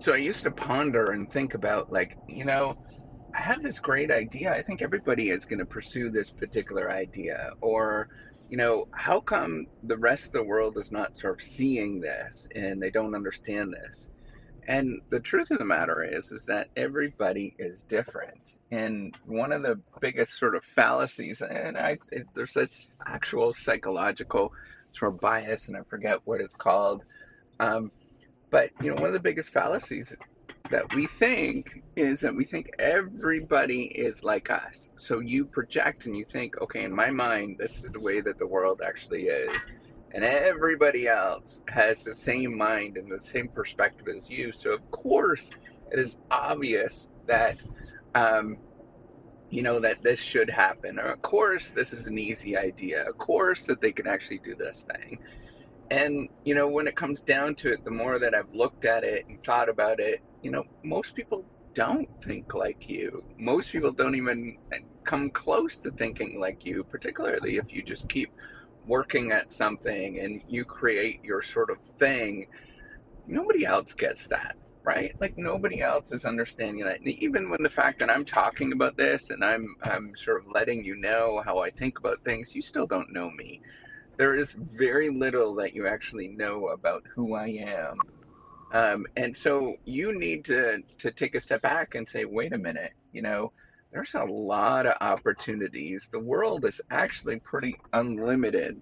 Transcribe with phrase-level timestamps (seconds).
[0.00, 2.76] So I used to ponder and think about, like, you know,
[3.34, 4.52] I have this great idea.
[4.52, 7.50] I think everybody is going to pursue this particular idea.
[7.60, 8.08] Or,
[8.48, 12.46] you know, how come the rest of the world is not sort of seeing this
[12.54, 14.10] and they don't understand this?
[14.68, 18.58] And the truth of the matter is, is that everybody is different.
[18.70, 24.52] And one of the biggest sort of fallacies, and I, it, there's this actual psychological
[24.90, 27.02] sort of bias, and I forget what it's called.
[27.60, 27.90] Um,
[28.50, 30.16] but you know, one of the biggest fallacies
[30.70, 34.90] that we think is that we think everybody is like us.
[34.96, 38.38] So you project and you think, okay, in my mind, this is the way that
[38.38, 39.56] the world actually is.
[40.12, 44.52] And everybody else has the same mind and the same perspective as you.
[44.52, 45.50] So, of course,
[45.90, 47.60] it is obvious that,
[48.14, 48.56] um,
[49.50, 50.98] you know, that this should happen.
[50.98, 53.08] Or, of course, this is an easy idea.
[53.08, 55.18] Of course, that they can actually do this thing.
[55.90, 59.04] And, you know, when it comes down to it, the more that I've looked at
[59.04, 63.22] it and thought about it, you know, most people don't think like you.
[63.38, 64.56] Most people don't even
[65.04, 68.30] come close to thinking like you, particularly if you just keep
[68.84, 72.46] working at something and you create your sort of thing.
[73.26, 75.12] Nobody else gets that, right?
[75.20, 77.00] Like nobody else is understanding that.
[77.00, 80.52] And even when the fact that I'm talking about this and I'm I'm sort of
[80.52, 83.60] letting you know how I think about things, you still don't know me
[84.18, 87.98] there is very little that you actually know about who I am.
[88.72, 92.58] Um, and so you need to, to take a step back and say, wait a
[92.58, 93.52] minute, you know,
[93.92, 96.08] there's a lot of opportunities.
[96.10, 98.80] The world is actually pretty unlimited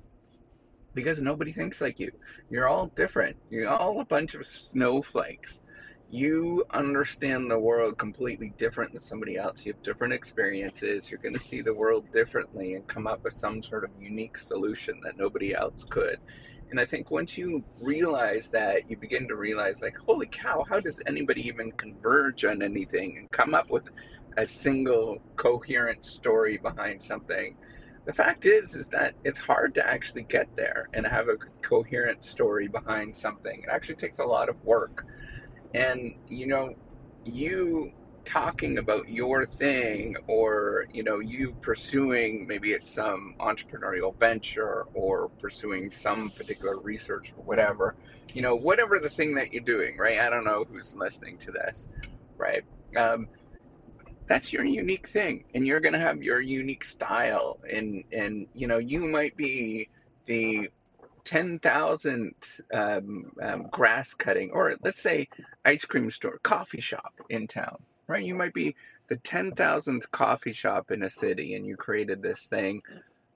[0.94, 2.10] because nobody thinks like you.
[2.50, 3.36] You're all different.
[3.50, 5.60] You're all a bunch of snowflakes
[6.08, 9.66] you understand the world completely different than somebody else.
[9.66, 11.10] You have different experiences.
[11.10, 14.38] You're going to see the world differently and come up with some sort of unique
[14.38, 16.18] solution that nobody else could.
[16.70, 20.80] And I think once you realize that, you begin to realize, like, holy cow, how
[20.80, 23.84] does anybody even converge on anything and come up with
[24.36, 27.56] a single coherent story behind something?
[28.04, 32.22] The fact is, is that it's hard to actually get there and have a coherent
[32.22, 33.60] story behind something.
[33.62, 35.04] It actually takes a lot of work
[35.74, 36.74] and, you know,
[37.24, 37.92] you
[38.24, 45.30] talking about your thing or, you know, you pursuing maybe it's some entrepreneurial venture or
[45.38, 47.94] pursuing some particular research or whatever,
[48.34, 50.18] you know, whatever the thing that you're doing, right?
[50.18, 51.88] I don't know who's listening to this,
[52.36, 52.64] right?
[52.96, 53.28] Um,
[54.28, 58.66] that's your unique thing and you're going to have your unique style and and you
[58.66, 59.88] know you might be
[60.26, 60.68] the
[61.26, 62.34] 10,000
[62.72, 65.28] um, um, grass cutting, or let's say
[65.64, 68.22] ice cream store, coffee shop in town, right?
[68.22, 68.76] You might be
[69.08, 72.80] the 10,000th coffee shop in a city and you created this thing,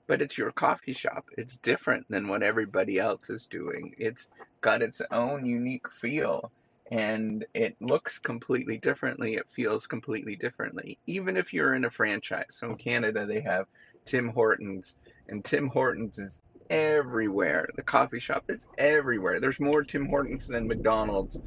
[0.07, 1.25] but it's your coffee shop.
[1.37, 3.93] It's different than what everybody else is doing.
[3.97, 4.29] It's
[4.61, 6.49] got its own unique feel
[6.91, 9.35] and it looks completely differently.
[9.35, 12.47] It feels completely differently, even if you're in a franchise.
[12.51, 13.65] So in Canada, they have
[14.05, 14.97] Tim Hortons,
[15.27, 16.41] and Tim Hortons is
[16.71, 17.67] everywhere.
[17.75, 19.39] The coffee shop is everywhere.
[19.39, 21.39] There's more Tim Hortons than McDonald's.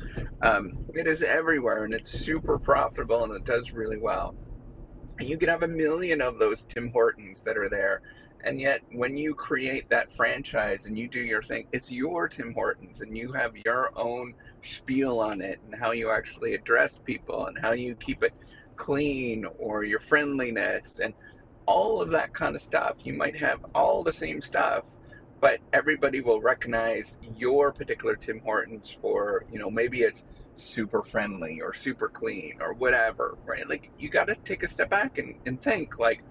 [0.42, 4.36] Um, it is everywhere, and it's super profitable, and it does really well.
[5.20, 8.00] You can have a million of those Tim Hortons that are there.
[8.44, 12.52] And yet, when you create that franchise and you do your thing, it's your Tim
[12.52, 17.46] Hortons, and you have your own spiel on it, and how you actually address people,
[17.46, 18.34] and how you keep it
[18.76, 21.14] clean, or your friendliness, and
[21.66, 22.96] all of that kind of stuff.
[23.04, 24.84] You might have all the same stuff,
[25.44, 30.24] but everybody will recognize your particular Tim Hortons for, you know, maybe it's
[30.56, 33.68] super friendly or super clean or whatever, right?
[33.68, 36.22] Like you got to take a step back and, and think like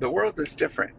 [0.00, 0.94] the world is different.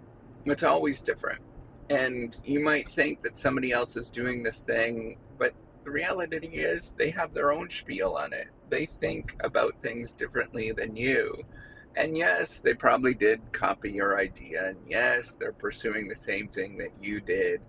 [0.45, 1.41] It's always different.
[1.89, 5.53] And you might think that somebody else is doing this thing, but
[5.83, 8.47] the reality is they have their own spiel on it.
[8.69, 11.43] They think about things differently than you.
[11.95, 14.69] And yes, they probably did copy your idea.
[14.69, 17.65] And yes, they're pursuing the same thing that you did.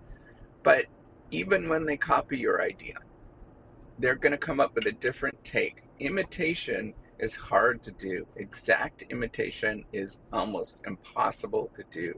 [0.63, 0.85] But
[1.31, 2.95] even when they copy your idea,
[3.99, 5.75] they're going to come up with a different take.
[5.99, 8.25] Imitation is hard to do.
[8.35, 12.13] Exact imitation is almost impossible to do.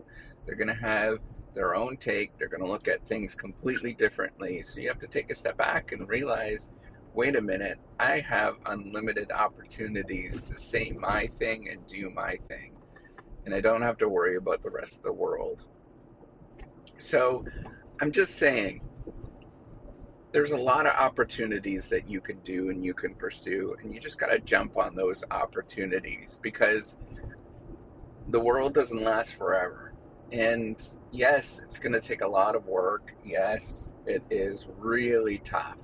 [0.46, 1.20] They're going to have
[1.54, 2.32] their own take.
[2.38, 4.64] They're going to look at things completely differently.
[4.64, 6.70] So you have to take a step back and realize
[7.18, 12.74] wait a minute, I have unlimited opportunities to say my thing and do my thing.
[13.44, 15.66] And I don't have to worry about the rest of the world.
[17.00, 17.44] So
[18.00, 18.82] I'm just saying,
[20.32, 24.00] there's a lot of opportunities that you can do and you can pursue, and you
[24.00, 26.98] just got to jump on those opportunities because
[28.28, 29.92] the world doesn't last forever.
[30.32, 30.80] And
[31.12, 33.12] yes, it's going to take a lot of work.
[33.26, 35.80] Yes, it is really tough.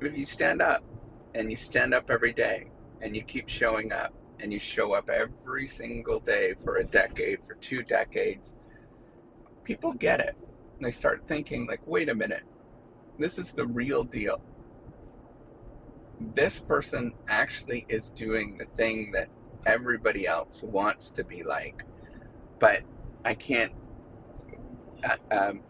[0.00, 0.82] If you stand up
[1.34, 2.70] and you stand up every day
[3.02, 7.44] and you keep showing up and you show up every single day for a decade,
[7.46, 8.56] for two decades,
[9.64, 10.34] people get it.
[10.78, 12.42] And they start thinking, like, wait a minute,
[13.18, 14.40] this is the real deal.
[16.34, 19.28] This person actually is doing the thing that
[19.66, 21.84] everybody else wants to be like,
[22.58, 22.82] but
[23.24, 23.72] I can't.
[25.04, 25.62] Uh, um,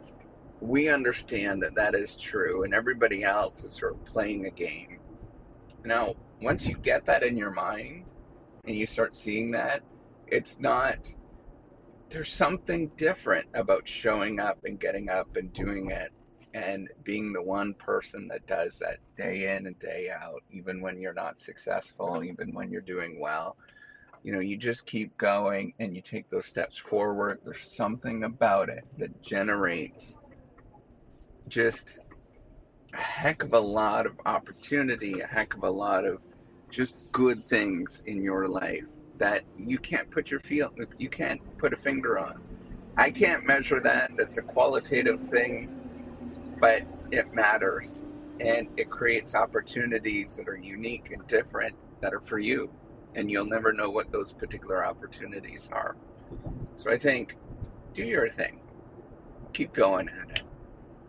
[0.61, 5.01] we understand that that is true, and everybody else is sort of playing a game.
[5.85, 8.12] Now, once you get that in your mind
[8.65, 9.83] and you start seeing that,
[10.27, 10.99] it's not,
[12.11, 16.12] there's something different about showing up and getting up and doing it
[16.53, 21.01] and being the one person that does that day in and day out, even when
[21.01, 23.57] you're not successful, even when you're doing well.
[24.23, 27.39] You know, you just keep going and you take those steps forward.
[27.45, 30.17] There's something about it that generates
[31.50, 31.99] just
[32.94, 36.19] a heck of a lot of opportunity, a heck of a lot of
[36.70, 38.87] just good things in your life
[39.19, 42.41] that you can't put your feel you can't put a finger on.
[42.97, 44.12] I can't measure that.
[44.17, 45.69] That's a qualitative thing,
[46.61, 48.06] but it matters
[48.41, 52.70] and it creates opportunities that are unique and different that are for you
[53.14, 55.97] and you'll never know what those particular opportunities are.
[56.76, 57.37] So I think
[57.93, 58.61] do your thing.
[59.52, 60.50] Keep going at it.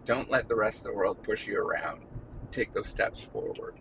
[0.05, 2.05] Don't let the rest of the world push you around.
[2.51, 3.75] Take those steps forward.